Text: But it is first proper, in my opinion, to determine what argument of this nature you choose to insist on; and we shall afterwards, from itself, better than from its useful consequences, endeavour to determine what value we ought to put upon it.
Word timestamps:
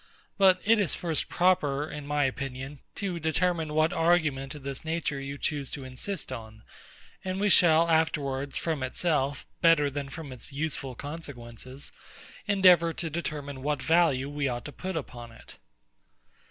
But 0.39 0.59
it 0.65 0.79
is 0.79 0.95
first 0.95 1.29
proper, 1.29 1.87
in 1.87 2.07
my 2.07 2.23
opinion, 2.23 2.79
to 2.95 3.19
determine 3.19 3.75
what 3.75 3.93
argument 3.93 4.55
of 4.55 4.63
this 4.63 4.83
nature 4.83 5.19
you 5.19 5.37
choose 5.37 5.69
to 5.69 5.83
insist 5.83 6.31
on; 6.31 6.63
and 7.23 7.39
we 7.39 7.49
shall 7.51 7.87
afterwards, 7.87 8.57
from 8.57 8.81
itself, 8.81 9.45
better 9.61 9.91
than 9.91 10.09
from 10.09 10.31
its 10.33 10.51
useful 10.51 10.95
consequences, 10.95 11.91
endeavour 12.47 12.93
to 12.93 13.11
determine 13.11 13.61
what 13.61 13.79
value 13.79 14.27
we 14.27 14.47
ought 14.47 14.65
to 14.65 14.71
put 14.71 14.95
upon 14.97 15.31
it. 15.33 15.57